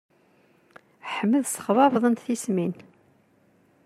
[1.15, 2.73] Ḥmed ssexbabḍent-t tismin.